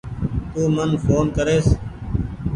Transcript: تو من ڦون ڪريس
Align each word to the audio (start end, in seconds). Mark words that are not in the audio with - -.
تو 0.51 0.61
من 0.75 0.89
ڦون 1.05 1.25
ڪريس 1.35 1.67